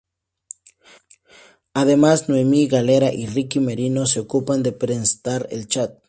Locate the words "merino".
3.59-4.07